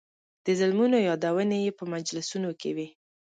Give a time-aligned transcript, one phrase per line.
[0.45, 2.87] د ظلمونو یادونې یې په مجلسونو کې وې.